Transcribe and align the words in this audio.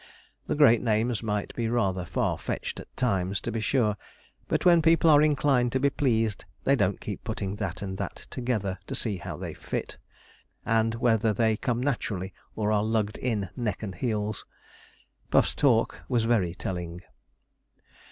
The 0.47 0.55
great 0.55 0.81
names 0.81 1.21
might 1.21 1.53
be 1.53 1.69
rather 1.69 2.05
far 2.05 2.39
fetched 2.39 2.79
at 2.79 2.97
times, 2.97 3.39
to 3.41 3.51
be 3.51 3.59
sure, 3.61 3.97
but 4.47 4.65
when 4.65 4.81
people 4.81 5.11
are 5.11 5.21
inclined 5.21 5.71
to 5.73 5.79
be 5.79 5.91
pleased 5.91 6.43
they 6.63 6.75
don't 6.75 6.99
keep 6.99 7.23
putting 7.23 7.57
that 7.57 7.83
and 7.83 7.99
that 7.99 8.25
together 8.31 8.79
to 8.87 8.95
see 8.95 9.17
how 9.17 9.37
they 9.37 9.53
fit, 9.53 9.97
and 10.65 10.95
whether 10.95 11.33
they 11.33 11.55
come 11.55 11.83
naturally 11.83 12.33
or 12.55 12.71
are 12.71 12.81
lugged 12.81 13.19
in 13.19 13.51
neck 13.55 13.83
and 13.83 13.93
heels. 13.93 14.43
Puff's 15.29 15.53
talk 15.53 16.01
was 16.09 16.25
very 16.25 16.55
telling. 16.55 17.01